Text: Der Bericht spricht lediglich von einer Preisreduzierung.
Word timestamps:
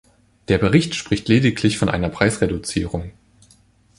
Der 0.47 0.57
Bericht 0.57 0.95
spricht 0.95 1.27
lediglich 1.27 1.77
von 1.77 1.87
einer 1.87 2.09
Preisreduzierung. 2.09 3.11